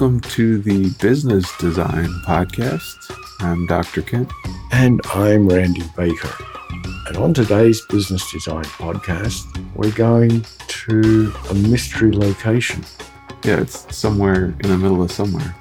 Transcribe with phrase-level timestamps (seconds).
[0.00, 3.14] Welcome to the Business Design Podcast.
[3.40, 4.00] I'm Dr.
[4.00, 4.32] Kent.
[4.72, 6.32] And I'm Randy Baker.
[7.06, 12.82] And on today's Business Design Podcast, we're going to a mystery location.
[13.44, 15.54] Yeah, it's somewhere in the middle of somewhere.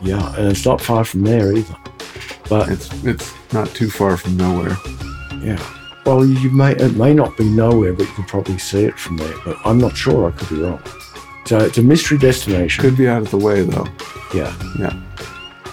[0.00, 1.76] Yeah, and it's not far from there either.
[2.48, 4.78] But It's it's not too far from nowhere.
[5.42, 5.62] yeah.
[6.06, 9.18] Well, you may it may not be nowhere, but you can probably see it from
[9.18, 9.34] there.
[9.44, 10.28] But I'm not sure.
[10.28, 10.80] I could be wrong.
[11.46, 12.82] So it's a mystery destination.
[12.82, 13.86] Could be out of the way though.
[14.34, 14.54] yeah.
[14.78, 14.92] Yeah.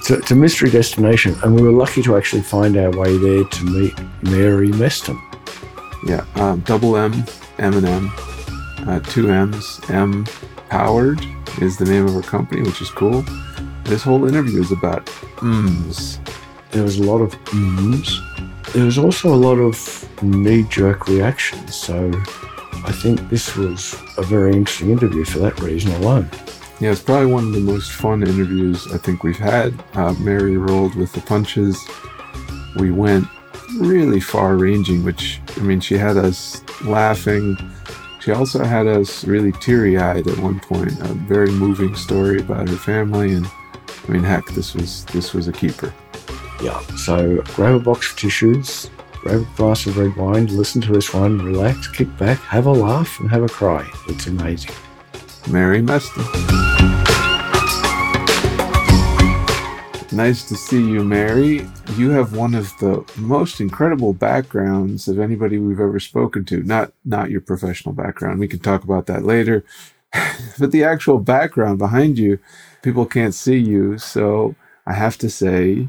[0.01, 3.45] So it's a mystery destination, and we were lucky to actually find our way there
[3.45, 5.17] to meet Mary Meston.
[6.05, 6.25] Yeah.
[6.35, 7.13] Um, double M,
[7.57, 8.11] M and M,
[8.87, 9.79] uh, two M's.
[9.89, 10.25] M
[10.69, 11.25] Powered
[11.61, 13.23] is the name of her company, which is cool.
[13.85, 15.05] This whole interview is about
[15.37, 16.19] mms.
[16.71, 18.73] There was a lot of mms.
[18.73, 19.77] There was also a lot of
[20.23, 21.75] knee-jerk reactions.
[21.75, 22.11] So
[22.85, 26.29] I think this was a very interesting interview for that reason alone.
[26.79, 29.73] Yeah, it's probably one of the most fun interviews I think we've had.
[29.93, 31.81] Uh, Mary rolled with the punches.
[32.77, 33.25] We went
[33.77, 37.57] really far ranging, which, I mean, she had us laughing.
[38.19, 40.91] She also had us really teary eyed at one point.
[41.01, 43.33] A very moving story about her family.
[43.33, 45.93] And I mean, heck, this was this was a keeper.
[46.61, 46.79] Yeah.
[46.97, 48.89] So grab a box of tissues,
[49.23, 52.71] grab a glass of red wine, listen to this one, relax, kick back, have a
[52.71, 53.89] laugh, and have a cry.
[54.09, 54.75] It's amazing.
[55.49, 56.23] Mary Meston.
[60.11, 61.65] Nice to see you, Mary.
[61.95, 66.61] You have one of the most incredible backgrounds of anybody we've ever spoken to.
[66.61, 68.39] Not not your professional background.
[68.39, 69.63] We can talk about that later.
[70.59, 72.39] but the actual background behind you,
[72.81, 75.87] people can't see you, so I have to say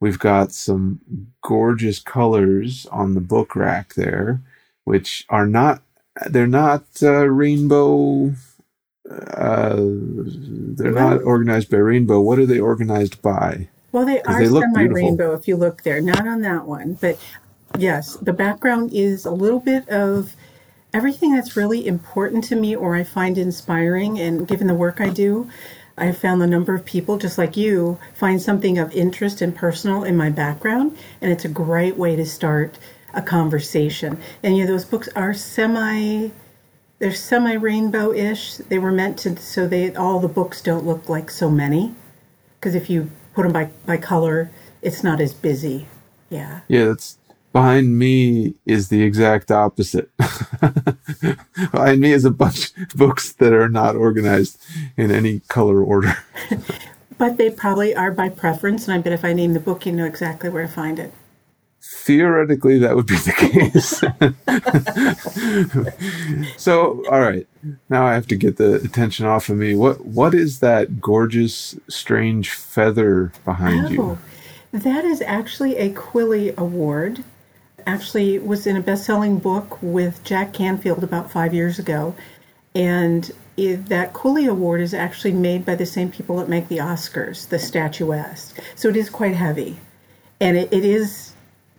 [0.00, 1.00] we've got some
[1.42, 4.40] gorgeous colors on the book rack there,
[4.84, 5.82] which are not
[6.30, 8.32] they're not uh, rainbow
[9.10, 12.20] uh, they're not organized by rainbow.
[12.20, 13.68] What are they organized by?
[13.92, 14.94] Well, they are they look semi beautiful.
[14.96, 16.00] rainbow if you look there.
[16.00, 17.18] Not on that one, but
[17.78, 20.34] yes, the background is a little bit of
[20.92, 24.18] everything that's really important to me or I find inspiring.
[24.18, 25.48] And given the work I do,
[25.98, 30.04] I found the number of people just like you find something of interest and personal
[30.04, 32.78] in my background, and it's a great way to start
[33.14, 34.18] a conversation.
[34.42, 36.30] And you know, those books are semi
[36.98, 38.54] they're semi rainbow ish.
[38.56, 41.94] They were meant to so they all the books don't look like so many
[42.58, 44.50] because if you put them by by color,
[44.82, 45.86] it's not as busy.
[46.30, 46.60] Yeah.
[46.68, 47.18] Yeah, that's
[47.56, 50.14] behind me is the exact opposite.
[51.72, 54.62] behind me is a bunch of books that are not organized
[54.98, 56.18] in any color order.
[57.18, 59.92] But they probably are by preference, and I bet if I name the book, you
[59.92, 61.14] know exactly where to find it.
[61.80, 64.00] Theoretically, that would be the case.
[66.62, 67.46] so, all right,
[67.88, 69.74] now I have to get the attention off of me.
[69.74, 74.02] What what is that gorgeous, strange feather behind you?
[74.02, 74.18] Oh,
[74.72, 77.24] that is actually a Quilly Award.
[77.86, 82.14] Actually, was in a best-selling book with Jack Canfield about five years ago,
[82.74, 86.78] and it, that Quilly Award is actually made by the same people that make the
[86.78, 88.52] Oscars, the statuettes.
[88.74, 89.78] So it is quite heavy,
[90.40, 91.32] and it, it is.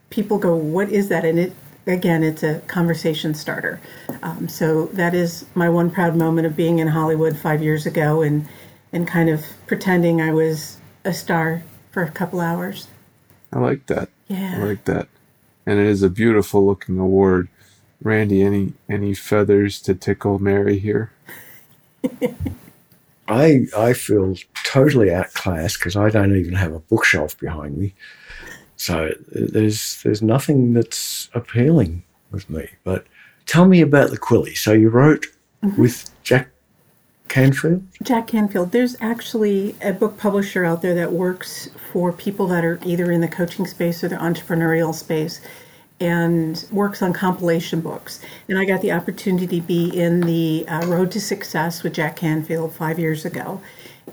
[0.09, 1.53] People go, "What is that?" And it
[1.85, 3.79] again, it's a conversation starter.
[4.23, 8.21] Um, so that is my one proud moment of being in Hollywood five years ago,
[8.21, 8.47] and
[8.93, 12.87] and kind of pretending I was a star for a couple hours.
[13.51, 14.09] I like that.
[14.27, 14.55] Yeah.
[14.57, 15.07] I like that.
[15.67, 17.49] And it is a beautiful looking award.
[18.01, 21.11] Randy, any any feathers to tickle Mary here?
[23.27, 27.93] I I feel totally outclassed because I don't even have a bookshelf behind me.
[28.77, 32.69] So there's there's nothing that's appealing with me.
[32.83, 33.05] But
[33.45, 34.55] tell me about the Quilly.
[34.55, 35.25] So you wrote
[35.63, 35.81] mm-hmm.
[35.81, 36.49] with Jack
[37.27, 37.83] Canfield?
[38.03, 42.79] Jack Canfield, there's actually a book publisher out there that works for people that are
[42.85, 45.41] either in the coaching space or the entrepreneurial space
[45.99, 48.19] and works on compilation books.
[48.47, 52.17] And I got the opportunity to be in the uh, Road to Success with Jack
[52.17, 53.61] Canfield five years ago.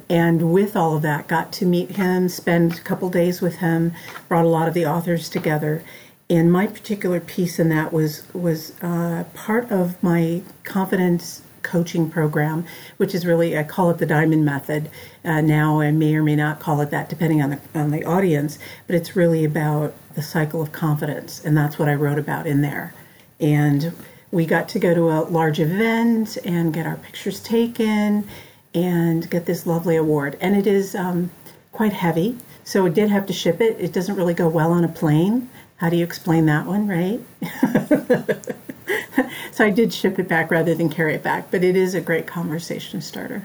[0.08, 3.92] And with all of that, got to meet him, spend a couple days with him,
[4.28, 5.82] brought a lot of the authors together.
[6.30, 12.64] And my particular piece in that was was uh, part of my confidence coaching program,
[12.98, 14.88] which is really I call it the Diamond Method.
[15.24, 18.04] Uh, now I may or may not call it that, depending on the on the
[18.04, 18.58] audience.
[18.86, 22.60] But it's really about the cycle of confidence, and that's what I wrote about in
[22.60, 22.94] there.
[23.40, 23.92] And
[24.30, 28.28] we got to go to a large event and get our pictures taken
[28.74, 30.36] and get this lovely award.
[30.40, 31.30] And it is um,
[31.72, 33.76] quite heavy, so it did have to ship it.
[33.78, 35.48] It doesn't really go well on a plane.
[35.76, 37.20] How do you explain that one, right?
[39.52, 42.00] so I did ship it back rather than carry it back, but it is a
[42.00, 43.44] great conversation starter.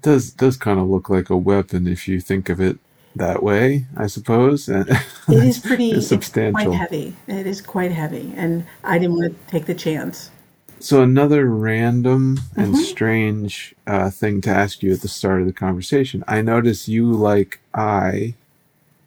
[0.00, 2.78] does does kind of look like a weapon if you think of it
[3.14, 4.68] that way, I suppose.
[5.28, 6.46] It is pretty it's it's substantial.
[6.52, 7.16] quite heavy.
[7.26, 10.30] It is quite heavy, and I didn't want to take the chance.
[10.80, 12.76] So another random and Mm-hmm.
[12.76, 16.24] strange uh, thing to ask you at the start of the conversation.
[16.28, 18.36] I notice you, like I,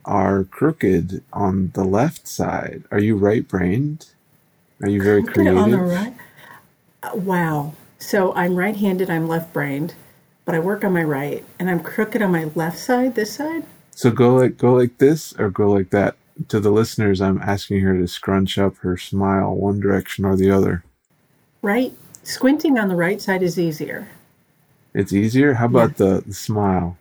[0.06, 2.86] are crooked on the left side.
[2.92, 4.08] Are you right-brained?
[4.82, 5.28] Are you very it
[5.58, 5.80] on the creative?
[5.80, 6.14] right.
[7.04, 7.74] Uh, wow.
[8.00, 9.10] So I'm right-handed.
[9.10, 9.96] I'm left-brained,
[10.44, 13.16] but I work on my right, and I'm crooked on my left side.
[13.16, 13.64] This side.
[13.92, 16.16] So go like go like this or go like that.
[16.50, 20.52] To the listeners, I'm asking her to scrunch up her smile one direction or the
[20.52, 20.84] other.
[21.62, 21.94] Right.
[22.24, 24.10] Squinting on the right side is easier.
[24.94, 25.54] It's easier.
[25.54, 26.98] How about the, the smile?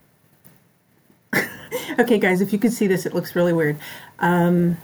[1.99, 3.77] Okay, guys, if you can see this, it looks really weird.
[4.19, 4.77] Um,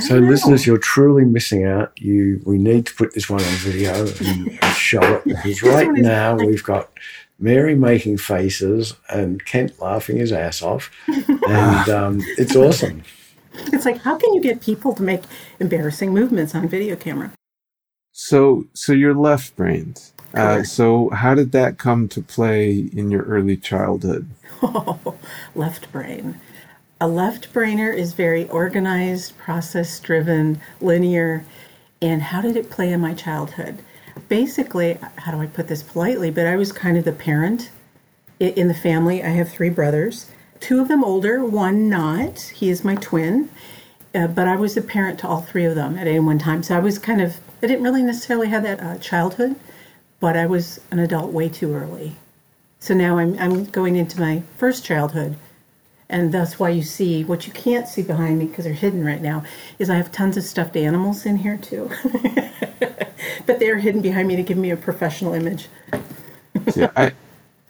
[0.00, 0.28] So, know.
[0.28, 1.92] listeners, you're truly missing out.
[2.00, 5.90] You, we need to put this one on video and, and show it because right
[5.92, 6.90] now like- we've got
[7.38, 13.02] Mary making faces and Kent laughing his ass off, and um, it's awesome.
[13.72, 15.22] It's like, how can you get people to make
[15.60, 17.32] embarrassing movements on video camera?
[18.12, 20.00] So so you're left-brained.
[20.34, 24.30] Uh, so how did that come to play in your early childhood?
[24.62, 25.16] Oh,
[25.54, 26.40] left brain.
[27.02, 31.44] A left brainer is very organized, process driven, linear.
[32.00, 33.78] And how did it play in my childhood?
[34.28, 36.30] Basically, how do I put this politely?
[36.30, 37.70] But I was kind of the parent
[38.38, 39.20] in the family.
[39.20, 42.38] I have three brothers, two of them older, one not.
[42.38, 43.50] He is my twin.
[44.14, 46.62] Uh, but I was the parent to all three of them at any one time.
[46.62, 49.56] So I was kind of, I didn't really necessarily have that uh, childhood,
[50.20, 52.14] but I was an adult way too early.
[52.78, 55.34] So now I'm, I'm going into my first childhood.
[56.12, 59.22] And that's why you see what you can't see behind me because they're hidden right
[59.22, 59.44] now
[59.78, 61.90] is I have tons of stuffed animals in here too.
[63.46, 65.68] but they're hidden behind me to give me a professional image.
[66.68, 67.12] See, I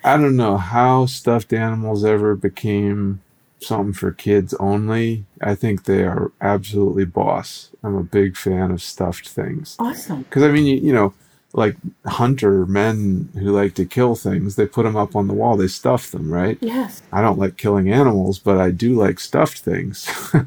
[0.05, 3.21] I don't know how stuffed animals ever became
[3.61, 5.25] something for kids only.
[5.41, 7.71] I think they are absolutely boss.
[7.85, 9.77] I'm a big fan of stuffed things.
[9.79, 10.23] Awesome.
[10.23, 11.15] Because I mean, you, you know,
[11.55, 11.77] like
[12.07, 15.57] hunter men who like to kill things, they put them up on the wall.
[15.57, 16.57] They stuff them, right?
[16.61, 17.03] Yes.
[17.13, 20.09] I don't like killing animals, but I do like stuffed things.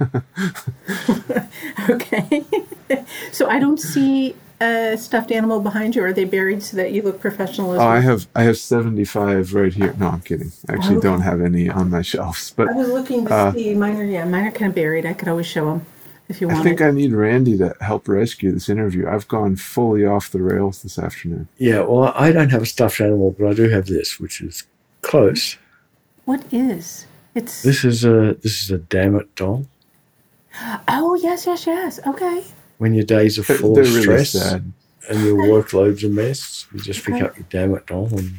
[1.89, 2.43] Okay.
[3.31, 6.03] so I don't see a stuffed animal behind you.
[6.03, 9.53] Are they buried so that you look professional as oh, I have I have 75
[9.53, 9.93] right here.
[9.99, 10.51] No, I'm kidding.
[10.69, 11.07] I actually Okay.
[11.07, 13.73] don't have any on my shelves, but I was looking to Uh, see.
[13.75, 15.05] Mine are, yeah, mine are kind of buried.
[15.05, 15.85] I could always show them
[16.29, 16.63] if you I wanted.
[16.63, 19.07] think I need Randy to help rescue this interview.
[19.07, 21.47] I've gone fully off the rails this afternoon.
[21.57, 24.63] Yeah, well, I don't have a stuffed animal, but I do have this, which is
[25.01, 25.57] close.
[26.25, 27.05] what is?
[27.35, 27.61] It's.
[27.63, 29.65] This is a this is a damn it doll.
[30.87, 31.99] oh, yes, yes, yes.
[32.07, 32.43] Okay.
[32.77, 34.71] When your days are full they're of really stress sad.
[35.09, 37.25] and your workload's a mess, you just pick Okay.
[37.25, 38.33] up your damn it doll and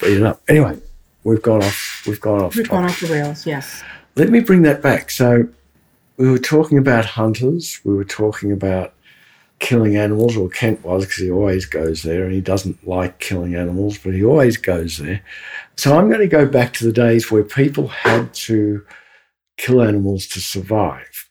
[0.00, 0.42] beat it up.
[0.48, 0.78] Anyway,
[1.24, 2.04] we've gone off.
[2.06, 2.56] We've gone off.
[2.56, 3.82] We've gone off the rails, yes.
[4.16, 5.10] Let me bring that back.
[5.10, 5.48] So,
[6.16, 7.80] we were talking about hunters.
[7.84, 8.94] We were talking about
[9.58, 13.54] killing animals, or Kent was, because he always goes there and he doesn't like killing
[13.54, 15.22] animals, but he always goes there.
[15.76, 18.84] So, I'm going to go back to the days where people had to
[19.56, 21.28] kill animals to survive.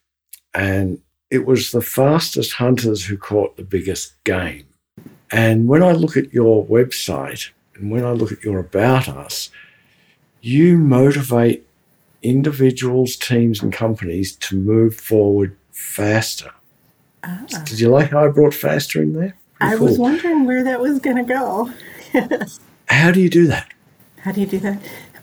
[0.53, 4.65] And it was the fastest hunters who caught the biggest game.
[5.31, 9.50] And when I look at your website and when I look at your About Us,
[10.41, 11.65] you motivate
[12.24, 16.51] individuals, teams, and companies to move forward faster.
[17.24, 17.46] Ah.
[17.65, 19.36] Did you like how I brought faster in there?
[19.62, 21.72] I Pretty was wondering where that was going to go.
[22.88, 23.72] How do you do that?
[24.20, 24.82] How do you do that?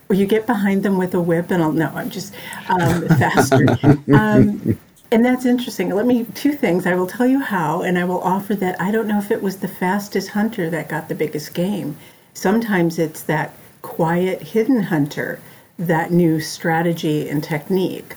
[0.08, 2.34] Well, you get behind them with a whip, and I'll no, I'm just
[2.68, 3.78] um, faster.
[4.14, 4.78] um,
[5.12, 5.90] and that's interesting.
[5.90, 6.86] Let me two things.
[6.86, 9.42] I will tell you how, and I will offer that I don't know if it
[9.42, 11.96] was the fastest hunter that got the biggest game.
[12.34, 15.40] Sometimes it's that quiet, hidden hunter
[15.80, 18.14] that new strategy and technique.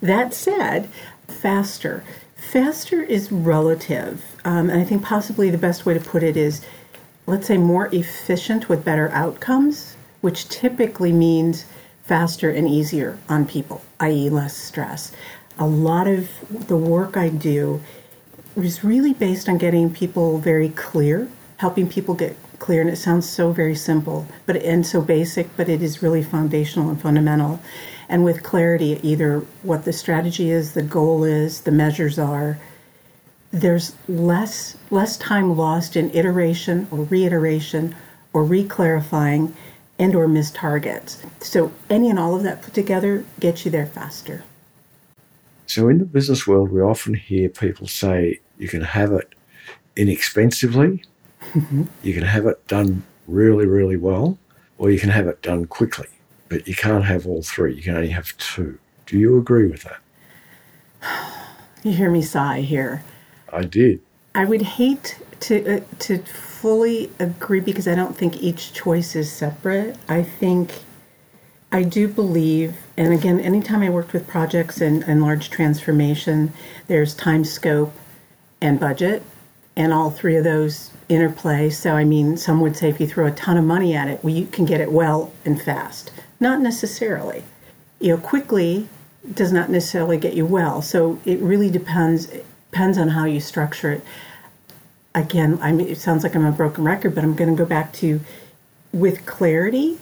[0.00, 0.88] That said,
[1.28, 2.02] faster.
[2.34, 4.24] Faster is relative.
[4.44, 6.64] Um, and I think possibly the best way to put it is
[7.26, 11.66] let's say more efficient with better outcomes, which typically means
[12.04, 15.12] faster and easier on people, i.e., less stress.
[15.58, 16.28] A lot of
[16.68, 17.82] the work I do
[18.56, 22.80] is really based on getting people very clear, helping people get clear.
[22.80, 26.88] And it sounds so very simple, but and so basic, but it is really foundational
[26.88, 27.60] and fundamental.
[28.08, 32.58] And with clarity, either what the strategy is, the goal is, the measures are,
[33.50, 37.94] there's less less time lost in iteration or reiteration
[38.32, 39.54] or re-clarifying
[39.98, 41.22] and or missed targets.
[41.40, 44.42] So any and all of that put together gets you there faster.
[45.66, 49.34] So, in the business world, we often hear people say you can have it
[49.96, 51.04] inexpensively,
[52.02, 54.38] you can have it done really, really well,
[54.78, 56.08] or you can have it done quickly,
[56.48, 57.74] but you can't have all three.
[57.74, 58.78] You can only have two.
[59.06, 60.00] Do you agree with that?
[61.82, 63.04] You hear me sigh here.
[63.52, 64.00] I did.
[64.34, 69.30] I would hate to uh, to fully agree because I don't think each choice is
[69.30, 69.96] separate.
[70.08, 70.72] I think
[71.70, 76.52] I do believe, and again, anytime I worked with projects and, and large transformation,
[76.86, 77.92] there's time scope
[78.60, 79.22] and budget,
[79.76, 81.70] and all three of those interplay.
[81.70, 84.22] So, I mean, some would say if you throw a ton of money at it,
[84.22, 86.12] well, you can get it well and fast.
[86.40, 87.42] Not necessarily.
[88.00, 88.88] You know, quickly
[89.32, 90.82] does not necessarily get you well.
[90.82, 94.04] So it really depends it depends on how you structure it.
[95.14, 97.64] Again, I mean, it sounds like I'm a broken record, but I'm going to go
[97.64, 98.20] back to
[98.92, 99.98] with clarity,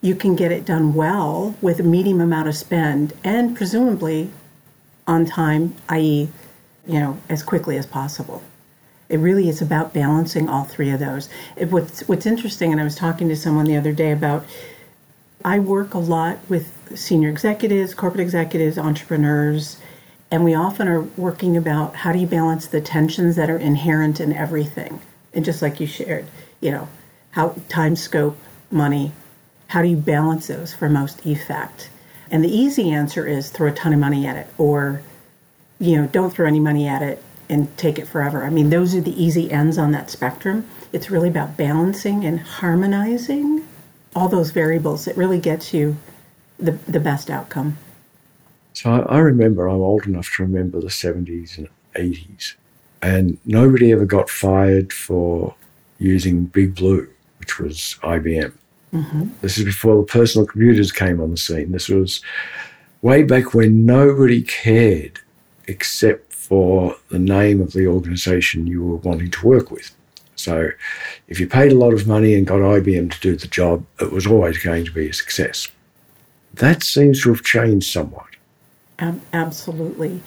[0.00, 4.30] you can get it done well with a medium amount of spend and presumably
[5.06, 6.28] on time, i.e.,
[6.86, 8.42] you know, as quickly as possible.
[9.08, 11.28] It really is about balancing all three of those.
[11.56, 14.44] It, what's what's interesting, and I was talking to someone the other day about.
[15.44, 19.78] I work a lot with senior executives, corporate executives, entrepreneurs,
[20.30, 24.20] and we often are working about how do you balance the tensions that are inherent
[24.20, 25.00] in everything.
[25.32, 26.26] And just like you shared,
[26.60, 26.88] you know,
[27.30, 28.36] how time, scope,
[28.70, 29.12] money,
[29.68, 31.88] how do you balance those for most effect?
[32.30, 35.02] And the easy answer is throw a ton of money at it, or,
[35.78, 38.44] you know, don't throw any money at it and take it forever.
[38.44, 40.66] I mean, those are the easy ends on that spectrum.
[40.92, 43.66] It's really about balancing and harmonizing
[44.14, 45.96] all those variables that really gets you
[46.58, 47.78] the, the best outcome.
[48.72, 52.54] So I, I remember, I'm old enough to remember the 70s and 80s,
[53.02, 55.54] and nobody ever got fired for
[55.98, 58.52] using Big Blue, which was IBM.
[58.92, 59.28] Mm-hmm.
[59.40, 61.72] This is before the personal computers came on the scene.
[61.72, 62.22] This was
[63.02, 65.20] way back when nobody cared
[65.66, 69.94] except for the name of the organization you were wanting to work with.
[70.34, 70.70] So
[71.26, 74.10] if you paid a lot of money and got IBM to do the job, it
[74.12, 75.68] was always going to be a success.
[76.54, 78.28] That seems to have changed somewhat.
[78.98, 80.22] Ab- absolutely.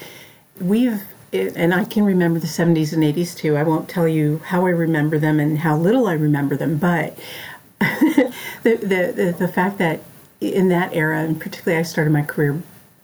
[0.60, 1.02] We've,
[1.34, 3.58] and I can remember the 70s and 80s too.
[3.58, 7.18] I won't tell you how I remember them and how little I remember them, but
[7.80, 8.32] the,
[8.64, 10.02] the, the, the fact that
[10.40, 12.62] in that era, and particularly I started my career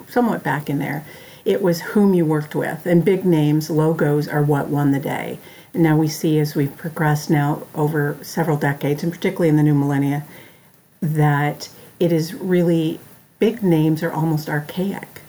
[0.08, 1.04] somewhat back in there,
[1.48, 2.86] it was whom you worked with.
[2.86, 5.40] And big names, logos are what won the day.
[5.74, 9.64] And now we see as we've progressed now over several decades, and particularly in the
[9.64, 10.26] new millennia,
[11.02, 11.70] that
[12.02, 13.00] it is really
[13.40, 15.22] big names are almost archaic.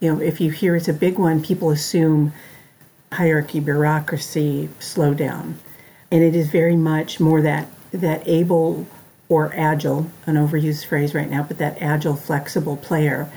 [0.00, 2.32] You know, if you hear it's a big one, people assume
[3.12, 5.58] hierarchy, bureaucracy, slow down.
[6.10, 8.86] And it is very much more that that able
[9.28, 13.30] or agile, an overused phrase right now, but that agile, flexible player.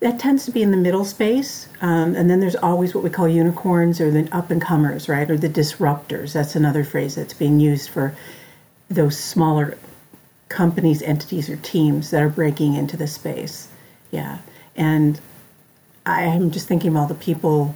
[0.00, 1.68] That tends to be in the middle space.
[1.82, 5.30] Um, and then there's always what we call unicorns or the up and comers, right?
[5.30, 6.32] Or the disruptors.
[6.32, 8.14] That's another phrase that's being used for
[8.88, 9.76] those smaller
[10.48, 13.68] companies, entities, or teams that are breaking into the space.
[14.10, 14.38] Yeah.
[14.74, 15.20] And
[16.06, 17.74] I am just thinking of all the people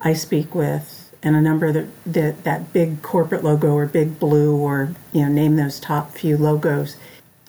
[0.00, 4.20] I speak with and a number of the, the, that big corporate logo or big
[4.20, 6.96] blue or, you know, name those top few logos.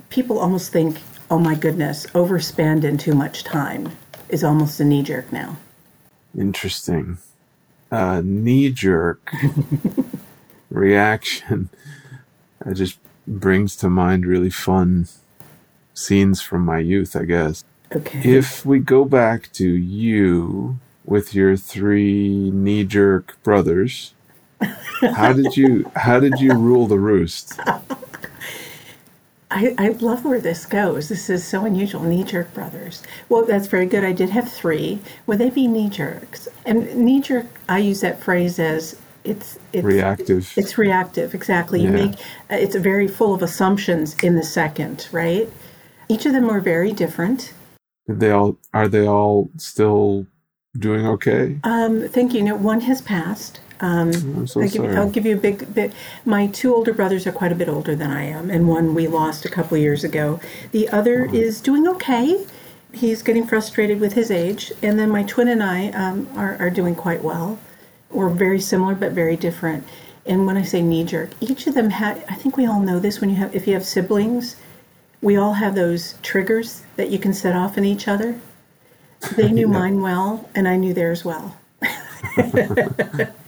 [0.09, 3.91] People almost think, oh my goodness, overspend in too much time
[4.29, 5.57] is almost a knee jerk now.
[6.37, 7.17] Interesting.
[7.91, 9.31] Uh, knee jerk
[10.69, 11.69] reaction.
[12.65, 15.07] It just brings to mind really fun
[15.93, 17.63] scenes from my youth, I guess.
[17.95, 18.19] Okay.
[18.23, 24.13] If we go back to you with your three knee jerk brothers,
[25.01, 27.59] how did you how did you rule the roost?
[29.49, 31.07] I, I love where this goes.
[31.09, 32.03] This is so unusual.
[32.03, 33.01] Knee jerk brothers.
[33.29, 34.03] Well, that's very good.
[34.03, 34.99] I did have three.
[35.25, 36.49] Would they be knee jerks?
[36.65, 40.53] And knee jerk, I use that phrase as it's it's Reactive.
[40.55, 41.81] It's reactive, exactly.
[41.81, 42.05] You Yeah.
[42.05, 42.15] make
[42.49, 45.49] it's very full of assumptions in the second, right?
[46.09, 47.53] Each of them were very different.
[48.07, 50.27] They all are they all still
[50.77, 51.59] doing okay?
[51.63, 52.41] Um, thank you.
[52.43, 53.59] No, one has passed.
[53.79, 54.95] Um, I'm so I'll, give, sorry.
[54.95, 55.93] I'll give you a big bit.
[56.25, 59.07] My two older brothers are quite a bit older than I am, and one we
[59.07, 60.39] lost a couple years ago.
[60.71, 62.45] The other is doing okay.
[62.93, 66.69] He's getting frustrated with his age, and then my twin and I um, are, are
[66.69, 67.59] doing quite well.
[68.09, 69.87] We're very similar but very different.
[70.25, 72.23] And when I say knee jerk, each of them had.
[72.29, 73.21] I think we all know this.
[73.21, 74.55] When you have, if you have siblings,
[75.21, 78.39] we all have those triggers that you can set off in each other.
[79.35, 81.57] They knew mine well, and I knew theirs well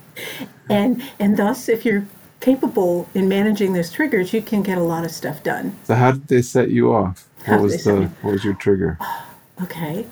[0.69, 2.05] and and thus if you're
[2.39, 6.11] capable in managing those triggers you can get a lot of stuff done So how
[6.11, 7.27] did they set you off?
[7.43, 8.97] How What was the what was your trigger?
[9.61, 10.05] okay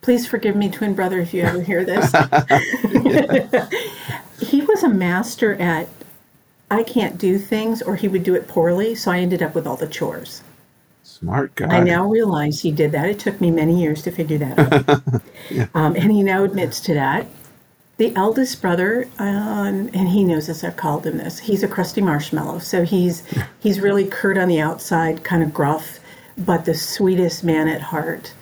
[0.00, 2.10] please forgive me twin brother if you ever hear this
[4.40, 5.88] he was a master at
[6.70, 9.66] i can't do things or he would do it poorly so i ended up with
[9.66, 10.42] all the chores
[11.18, 11.66] Smart guy.
[11.66, 13.08] I now realize he did that.
[13.08, 15.22] It took me many years to figure that out.
[15.50, 15.66] yeah.
[15.74, 17.26] um, and he now admits to that.
[17.98, 20.62] The eldest brother, um, and he knows this.
[20.62, 21.40] I've called him this.
[21.40, 22.60] He's a crusty marshmallow.
[22.60, 23.24] So he's
[23.60, 25.98] he's really curt on the outside, kind of gruff,
[26.36, 28.32] but the sweetest man at heart.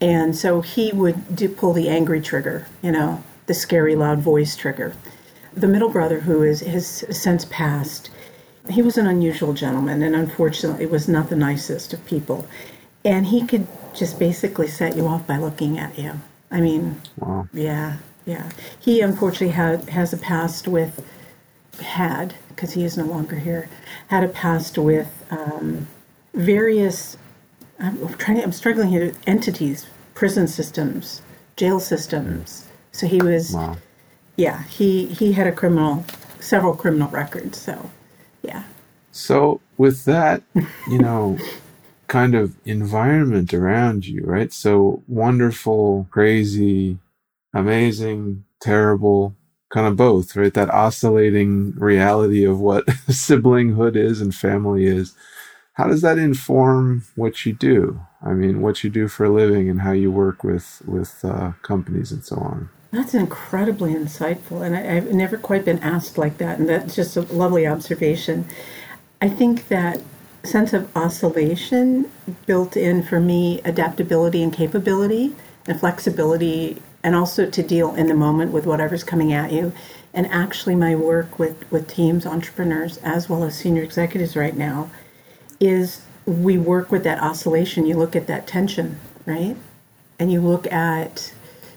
[0.00, 4.56] And so he would do, pull the angry trigger, you know, the scary loud voice
[4.56, 4.94] trigger.
[5.54, 8.10] The middle brother, who is has since passed,
[8.68, 12.46] he was an unusual gentleman, and unfortunately, was not the nicest of people.
[13.04, 16.20] And he could just basically set you off by looking at you.
[16.50, 17.48] I mean, wow.
[17.52, 18.50] yeah, yeah.
[18.78, 21.02] He unfortunately had has a past with
[21.80, 23.70] had because he is no longer here.
[24.08, 25.86] Had a past with um,
[26.34, 27.16] various.
[27.80, 28.42] I'm trying.
[28.42, 29.12] I'm struggling here.
[29.26, 31.22] Entities, prison systems,
[31.56, 32.68] jail systems.
[32.92, 33.52] So he was.
[33.52, 33.78] Wow.
[34.36, 36.04] Yeah, he he had a criminal,
[36.40, 37.58] several criminal records.
[37.58, 37.90] So,
[38.42, 38.64] yeah.
[39.12, 40.42] So with that,
[40.90, 41.38] you know.
[42.08, 44.52] kind of environment around you, right?
[44.52, 46.98] So wonderful, crazy,
[47.56, 49.34] amazing, terrible,
[49.70, 50.52] kind of both, right?
[50.54, 55.14] That oscillating reality of what siblinghood is and family is.
[55.74, 58.00] How does that inform what you do?
[58.22, 61.52] I mean, what you do for a living and how you work with with uh,
[61.62, 62.70] companies and so on.
[62.92, 67.16] That's incredibly insightful, and I, have never quite been asked like that, and that's just
[67.16, 68.46] a lovely observation.
[69.20, 70.00] I think that
[70.44, 72.10] sense of oscillation
[72.46, 75.34] built in for me adaptability and capability
[75.66, 79.72] and flexibility and also to deal in the moment with whatever's coming at you.
[80.12, 84.90] And actually, my work with, with teams, entrepreneurs, as well as senior executives right now,
[85.60, 87.86] is we work with that oscillation.
[87.86, 89.56] You look at that tension, right?
[90.18, 91.32] And you look at,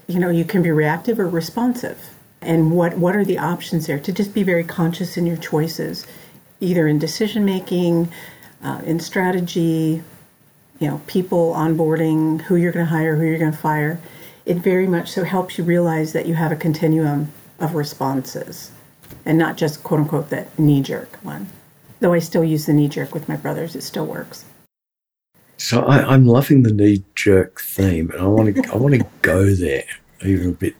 [0.07, 2.09] you know, you can be reactive or responsive.
[2.41, 3.99] And what, what are the options there?
[3.99, 6.07] To just be very conscious in your choices,
[6.59, 8.11] either in decision making,
[8.63, 10.01] uh, in strategy,
[10.79, 13.99] you know, people onboarding, who you're going to hire, who you're going to fire
[14.49, 18.71] it very much so helps you realize that you have a continuum of responses
[19.23, 21.47] and not just quote unquote that knee jerk one.
[21.99, 24.45] Though I still use the knee jerk with my brothers, it still works.
[25.57, 29.05] So I, am loving the knee jerk theme, and I want to I want to
[29.21, 29.83] go there
[30.25, 30.75] even a bit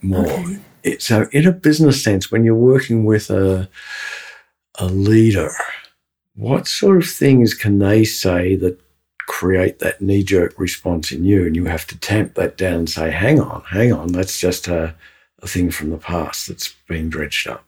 [0.00, 0.26] more.
[0.26, 0.58] Okay.
[0.82, 3.68] It, so, in a business sense, when you're working with a
[4.76, 5.52] a leader,
[6.34, 8.80] what sort of things can they say that
[9.32, 11.46] create that knee jerk response in you.
[11.46, 14.68] And you have to tamp that down and say, hang on, hang on, that's just
[14.68, 14.94] a,
[15.42, 17.64] a thing from the past that's being dredged up.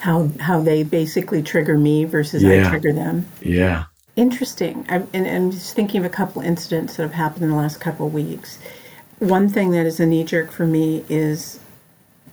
[0.00, 2.66] How, how they basically trigger me versus yeah.
[2.66, 3.26] I trigger them.
[3.40, 3.84] Yeah.
[4.14, 4.84] Interesting.
[4.90, 7.80] I'm, and I'm just thinking of a couple incidents that have happened in the last
[7.80, 8.58] couple of weeks.
[9.20, 11.60] One thing that is a knee jerk for me is,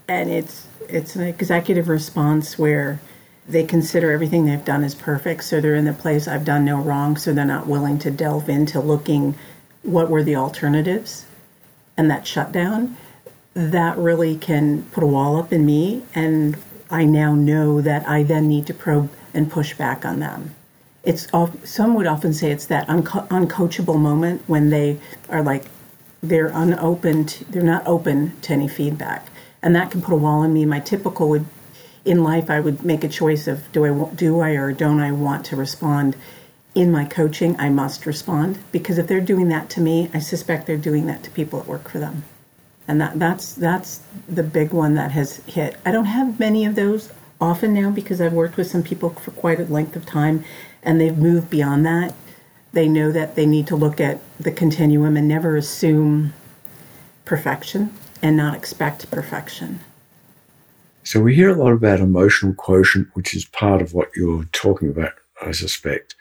[0.09, 2.99] and it's it's an executive response where
[3.47, 5.43] they consider everything they've done as perfect.
[5.43, 7.17] So they're in the place I've done no wrong.
[7.17, 9.35] So they're not willing to delve into looking
[9.83, 11.25] what were the alternatives
[11.97, 12.97] and that shutdown.
[13.53, 16.03] That really can put a wall up in me.
[16.15, 16.57] And
[16.89, 20.55] I now know that I then need to probe and push back on them.
[21.03, 21.27] It's
[21.63, 25.65] some would often say it's that unco- uncoachable moment when they are like
[26.23, 29.27] they're unopened, they're not open to any feedback,
[29.61, 30.65] and that can put a wall in me.
[30.65, 31.45] My typical would
[32.05, 35.11] in life, I would make a choice of do I do I or don't I
[35.11, 36.15] want to respond.
[36.75, 40.67] In my coaching, I must respond because if they're doing that to me, I suspect
[40.67, 42.25] they're doing that to people that work for them,
[42.87, 45.77] and that that's that's the big one that has hit.
[45.85, 49.31] I don't have many of those often now because I've worked with some people for
[49.31, 50.43] quite a length of time,
[50.83, 52.13] and they've moved beyond that.
[52.73, 56.33] They know that they need to look at the continuum and never assume
[57.23, 59.79] perfection and not expect perfection.
[61.05, 64.89] So we hear a lot about emotional quotient, which is part of what you're talking
[64.89, 66.15] about, I suspect.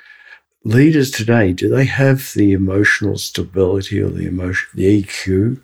[0.63, 5.61] Leaders today, do they have the emotional stability or the emotion, the EQ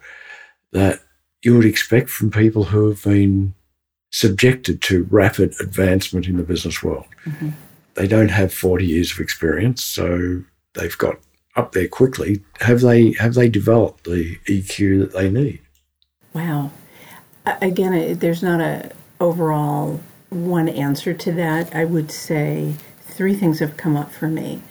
[0.73, 1.01] that
[1.43, 3.55] you would expect from people who have been
[4.11, 7.07] subjected to rapid advancement in the business world?
[7.27, 7.51] Mm-hmm.
[7.95, 11.17] They don't have 40 years of experience, so they've got
[11.57, 12.43] up there quickly.
[12.61, 15.61] Have they have they developed the EQ that they need?
[16.33, 16.71] Wow.
[17.61, 23.77] Again, there's not a overall one answer to that, I would say three things have
[23.77, 24.63] come up for me.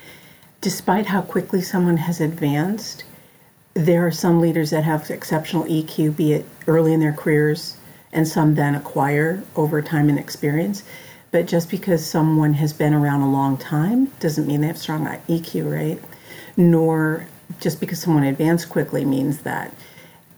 [0.62, 3.04] Despite how quickly someone has advanced,
[3.74, 7.78] there are some leaders that have exceptional EQ, be it early in their careers,
[8.12, 10.84] and some then acquire over time and experience.
[11.32, 15.06] But just because someone has been around a long time doesn't mean they have strong
[15.06, 16.02] EQ, right?
[16.58, 17.28] Nor
[17.60, 19.74] just because someone advanced quickly means that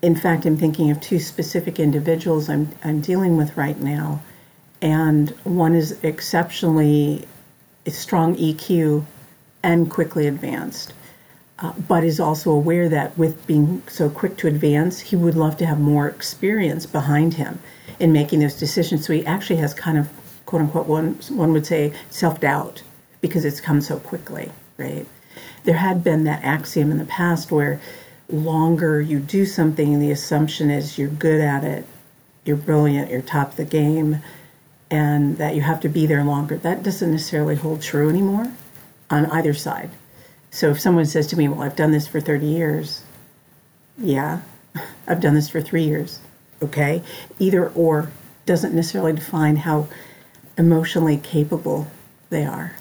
[0.01, 4.21] in fact, I'm thinking of two specific individuals I'm, I'm dealing with right now.
[4.81, 7.27] And one is exceptionally
[7.87, 9.05] strong EQ
[9.63, 10.93] and quickly advanced.
[11.59, 15.57] uh, but is also aware that with being so quick to advance, he would love
[15.57, 17.59] to have more experience behind him
[17.99, 19.05] in making those decisions.
[19.05, 20.09] So he actually has kind of,
[20.45, 22.83] quote unquote, one, one would say self doubt
[23.21, 25.07] because it's come so quickly, right?
[25.63, 27.79] There had been that axiom in the past where
[28.31, 31.85] longer you do something, the assumption is you're good at it,
[32.45, 34.21] you're brilliant, you're top of the game,
[34.89, 36.57] and that you have to be there longer.
[36.57, 38.51] That doesn't necessarily hold true anymore
[39.09, 39.89] on either side.
[40.49, 43.03] So if someone says to me, Well, I've done this for 30 years,
[43.97, 44.41] yeah,
[45.07, 46.19] I've done this for three years,
[46.61, 47.01] okay?
[47.39, 48.11] Either or
[48.45, 49.87] doesn't necessarily define how
[50.57, 51.87] emotionally capable
[52.29, 52.75] they are.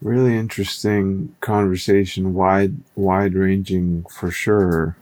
[0.00, 4.96] Really interesting conversation, wide wide ranging for sure.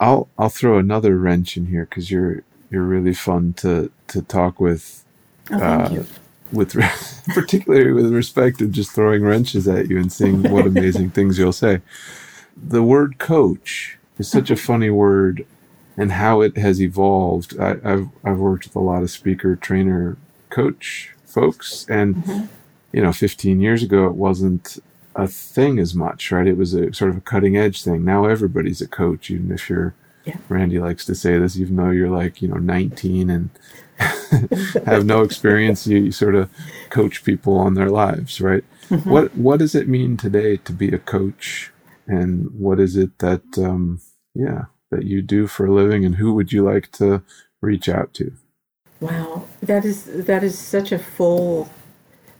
[0.00, 4.58] I'll I'll throw another wrench in here because you're you're really fun to to talk
[4.58, 5.04] with.
[5.52, 6.06] Oh, thank uh, you.
[6.50, 6.72] With
[7.34, 11.52] particularly with respect to just throwing wrenches at you and seeing what amazing things you'll
[11.52, 11.80] say.
[12.56, 15.46] The word coach is such a funny word,
[15.96, 17.56] and how it has evolved.
[17.60, 20.16] I, have I've worked with a lot of speaker, trainer,
[20.50, 22.46] coach folks, and mm-hmm
[22.92, 24.78] you know, 15 years ago, it wasn't
[25.14, 26.46] a thing as much, right?
[26.46, 28.04] It was a sort of a cutting edge thing.
[28.04, 29.94] Now everybody's a coach, even if you're,
[30.24, 30.36] yeah.
[30.48, 33.50] Randy likes to say this, even though you're like, you know, 19 and
[34.86, 36.50] have no experience, you, you, sort of
[36.90, 38.64] coach people on their lives, right?
[38.88, 39.08] Mm-hmm.
[39.08, 41.72] What, what does it mean today to be a coach?
[42.06, 44.00] And what is it that, um,
[44.34, 47.22] yeah, that you do for a living and who would you like to
[47.60, 48.32] reach out to?
[49.00, 51.68] Wow, that is that is such a full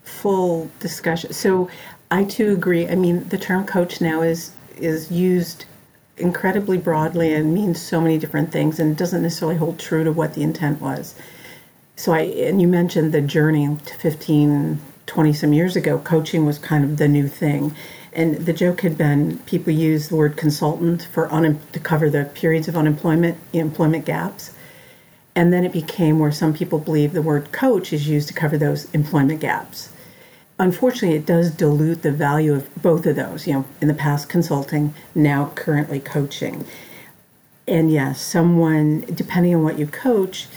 [0.07, 1.33] full discussion.
[1.33, 1.69] So
[2.09, 2.87] I too agree.
[2.87, 5.65] I mean, the term coach now is is used
[6.17, 10.33] incredibly broadly and means so many different things and doesn't necessarily hold true to what
[10.33, 11.15] the intent was.
[11.95, 16.59] So I and you mentioned the journey to 15 20 some years ago coaching was
[16.59, 17.75] kind of the new thing.
[18.13, 22.25] And the joke had been people use the word consultant for un, to cover the
[22.25, 24.51] periods of unemployment, employment gaps.
[25.35, 28.57] And then it became where some people believe the word coach is used to cover
[28.57, 29.91] those employment gaps
[30.59, 33.47] unfortunately, it does dilute the value of both of those.
[33.47, 36.65] You know, in the past, consulting, now currently coaching.
[37.67, 40.47] And yes, someone, depending on what you coach,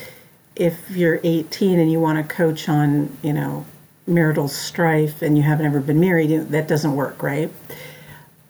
[0.54, 3.64] if you're 18 and you want to coach on, you know,
[4.06, 7.50] marital strife and you haven't ever been married, that doesn't work, right?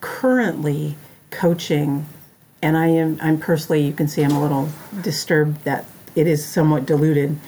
[0.01, 0.97] Currently,
[1.31, 2.07] coaching,
[2.63, 4.69] and I am, I'm personally, you can see I'm a little
[5.01, 7.39] disturbed that it is somewhat diluted.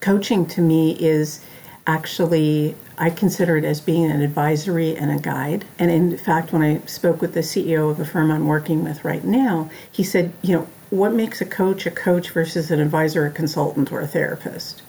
[0.00, 1.44] Coaching to me is
[1.86, 5.64] actually I consider it as being an advisory and a guide.
[5.78, 9.04] And in fact, when I spoke with the CEO of the firm I'm working with
[9.04, 13.26] right now, he said, you know, what makes a coach a coach versus an advisor,
[13.26, 14.82] a consultant, or a therapist?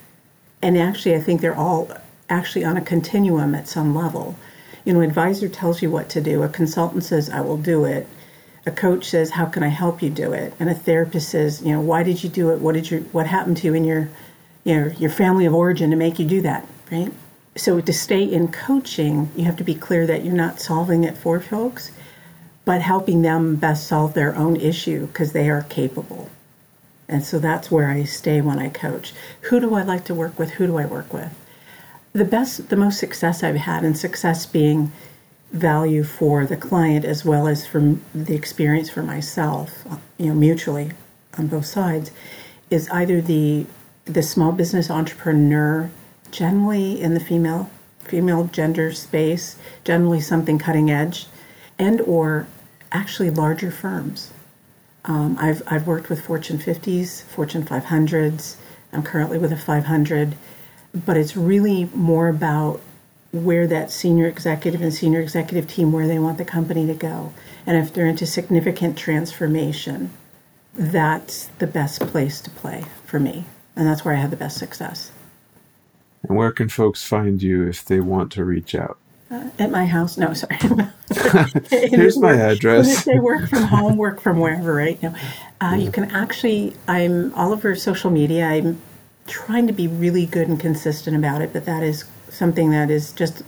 [0.62, 1.91] And actually, I think they're all
[2.30, 4.36] actually on a continuum at some level.
[4.86, 8.08] You know, advisor tells you what to do, a consultant says, I will do it.
[8.65, 10.54] A coach says, How can I help you do it?
[10.60, 12.60] And a therapist says, you know, why did you do it?
[12.60, 14.10] What did you what happened to you in your
[14.63, 17.12] you know, your family of origin to make you do that, right?
[17.60, 21.17] So to stay in coaching, you have to be clear that you're not solving it
[21.17, 21.91] for folks,
[22.65, 26.30] but helping them best solve their own issue because they are capable.
[27.08, 29.13] And so that's where I stay when I coach.
[29.41, 30.52] Who do I like to work with?
[30.52, 31.34] Who do I work with?
[32.13, 34.91] The best, the most success I've had, and success being
[35.52, 39.84] value for the client as well as from the experience for myself,
[40.17, 40.91] you know, mutually
[41.38, 42.12] on both sides,
[42.69, 43.65] is either the
[44.06, 45.89] the small business entrepreneur
[46.32, 47.70] generally in the female
[48.10, 51.28] female gender space, generally something cutting edge,
[51.78, 52.48] and or
[52.92, 54.32] actually larger firms.
[55.06, 58.56] Um, I've I've worked with Fortune 50s, Fortune 500s.
[58.92, 60.36] I'm currently with a 500,
[60.94, 62.82] but it's really more about
[63.32, 67.32] where that senior executive and senior executive team where they want the company to go,
[67.65, 70.10] and if they're into significant transformation,
[70.74, 74.58] that's the best place to play for me, and that's where I have the best
[74.58, 75.12] success.
[76.27, 78.97] And where can folks find you if they want to reach out?
[79.32, 80.17] Uh, at my house.
[80.17, 80.58] No, sorry.
[81.69, 83.05] Here's my address.
[83.05, 85.01] They work from home, work from wherever, right?
[85.03, 85.13] No,
[85.62, 86.75] uh, you can actually.
[86.88, 88.45] I'm all over social media.
[88.45, 88.82] I'm
[89.27, 93.12] trying to be really good and consistent about it, but that is something that is
[93.12, 93.43] just.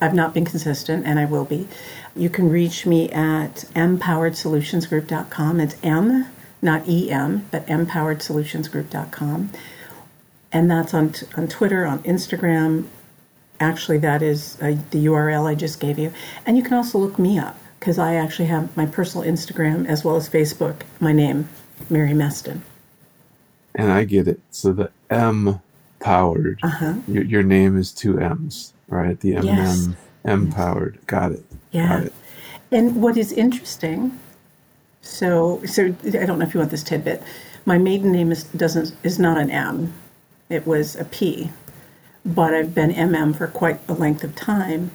[0.00, 1.68] I've not been consistent, and I will be.
[2.14, 5.60] You can reach me at mpoweredsolutionsgroup.com.
[5.60, 6.26] It's M,
[6.62, 9.50] not EM, but mpoweredsolutionsgroup.com
[10.56, 12.86] and that's on t- on Twitter, on Instagram.
[13.60, 16.12] Actually, that is uh, the URL I just gave you,
[16.46, 20.02] and you can also look me up because I actually have my personal Instagram as
[20.02, 20.76] well as Facebook.
[20.98, 21.48] My name,
[21.90, 22.60] Mary Meston.
[23.74, 24.40] And I get it.
[24.50, 25.60] So the M
[26.00, 26.58] powered.
[26.62, 26.94] Uh-huh.
[27.06, 29.20] Your, your name is two M's, right?
[29.20, 29.86] The M yes.
[29.86, 30.98] M M powered.
[31.06, 31.44] Got it.
[31.72, 31.88] Yeah.
[31.88, 32.14] Got it.
[32.72, 34.18] And what is interesting,
[35.02, 37.22] so so I don't know if you want this tidbit.
[37.66, 39.92] My maiden name is doesn't is not an M.
[40.48, 41.50] It was a P.
[42.24, 44.90] But I've been MM for quite a length of time.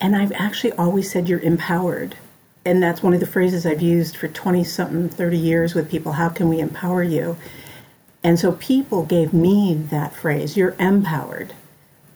[0.00, 2.16] And I've actually always said you're empowered.
[2.64, 6.12] And that's one of the phrases I've used for 20 something, 30 years with people.
[6.12, 7.36] How can we empower you?
[8.22, 11.54] And so people gave me that phrase, you're empowered.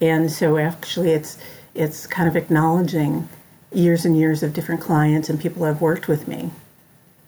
[0.01, 1.39] And so actually it's
[1.75, 3.29] it's kind of acknowledging
[3.73, 6.51] years and years of different clients and people I've worked with me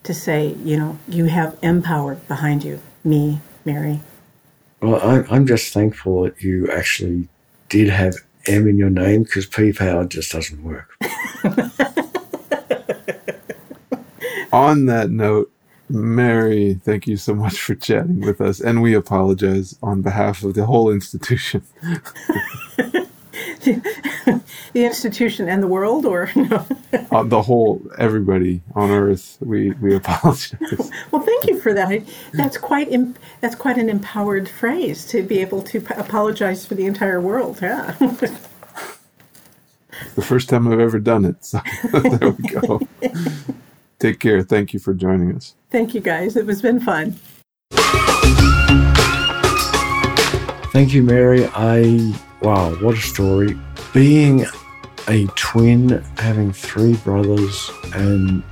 [0.04, 4.00] to say, you know, you have empowered behind you, me, Mary.
[4.86, 7.28] Well, I, I'm just thankful that you actually
[7.68, 8.14] did have
[8.46, 10.96] M in your name because P Power just doesn't work.
[14.52, 15.50] On that note,
[15.88, 20.54] Mary, thank you so much for chatting with us, and we apologize on behalf of
[20.54, 21.64] the whole institution.
[24.72, 26.66] the institution and the world, or no?
[27.10, 29.36] uh, the whole everybody on Earth.
[29.40, 30.58] We we apologize.
[31.10, 32.02] well, thank you for that.
[32.32, 36.74] That's quite Im- that's quite an empowered phrase to be able to p- apologize for
[36.74, 37.58] the entire world.
[37.60, 37.92] Yeah.
[40.14, 41.44] the first time I've ever done it.
[41.44, 41.60] So
[41.92, 42.80] there we go.
[43.98, 44.42] Take care.
[44.42, 45.54] Thank you for joining us.
[45.70, 46.36] Thank you, guys.
[46.36, 47.16] It was been fun.
[50.72, 51.48] Thank you, Mary.
[51.54, 53.58] I wow, what a story.
[53.92, 54.46] Being
[55.08, 58.42] a twin, having three brothers, and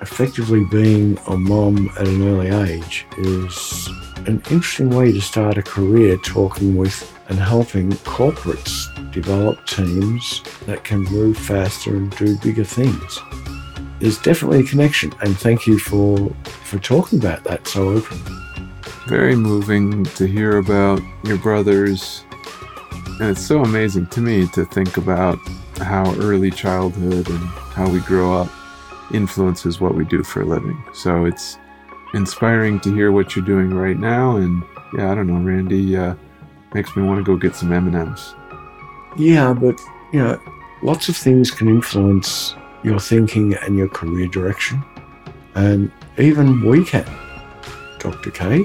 [0.00, 3.88] effectively being a mom at an early age is
[4.26, 10.84] an interesting way to start a career talking with and helping corporates develop teams that
[10.84, 13.18] can move faster and do bigger things.
[14.00, 16.30] There's definitely a connection, and thank you for
[16.64, 18.32] for talking about that so openly.
[19.06, 22.24] Very moving to hear about your brothers.
[23.20, 25.38] And it's so amazing to me to think about
[25.78, 28.50] how early childhood and how we grow up
[29.12, 30.82] influences what we do for a living.
[30.92, 31.58] So it's
[32.12, 34.36] inspiring to hear what you're doing right now.
[34.36, 34.64] And
[34.96, 36.14] yeah, I don't know, Randy, uh,
[36.74, 38.34] makes me want to go get some M&Ms.
[39.16, 39.78] Yeah, but
[40.12, 40.40] you know,
[40.82, 44.82] lots of things can influence your thinking and your career direction.
[45.54, 47.06] And even we can,
[48.00, 48.32] Dr.
[48.32, 48.64] K,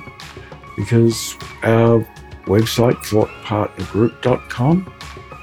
[0.76, 2.06] because our
[2.50, 4.94] website, thoughtpartnergroup.com,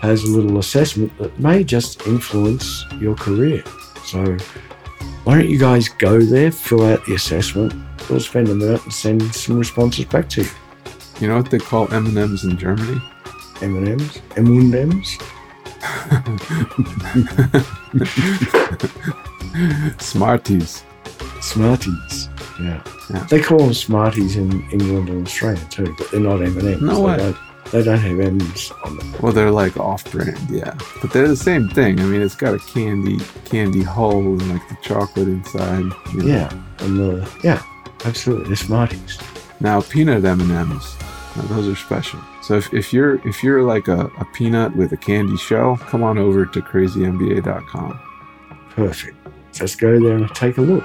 [0.01, 3.65] has a little assessment that may just influence your career.
[4.05, 4.37] So
[5.25, 7.73] why don't you guys go there, fill out the assessment,
[8.11, 10.51] we'll spend a minute and send some responses back to you.
[11.21, 13.01] You know what they call M&Ms in Germany?
[13.63, 14.21] M&Ms?
[14.37, 15.19] M&Ms?
[19.99, 20.85] Smarties.
[21.41, 22.29] Smarties.
[22.61, 22.83] Yeah.
[23.11, 23.25] Yeah.
[23.31, 26.81] They call them Smarties in England and Australia too, but they're not M&Ms.
[26.83, 27.17] No they way.
[27.17, 27.37] Don't,
[27.73, 29.15] they don't have M's on them.
[29.21, 32.01] Well, they're like off-brand, yeah, but they're the same thing.
[32.01, 35.85] I mean, it's got a candy candy hull and like the chocolate inside.
[36.13, 36.27] you know.
[36.27, 36.63] Yeah.
[36.79, 37.63] And the, yeah,
[38.05, 38.47] absolutely.
[38.49, 39.19] They're Smarties.
[39.61, 40.97] Now, peanut M and M's,
[41.49, 42.21] those are special.
[42.43, 46.03] So if, if you're if you're like a, a peanut with a candy shell, come
[46.03, 48.01] on over to crazymba.com.
[48.71, 49.17] Perfect.
[49.59, 50.85] Let's go there and take a look.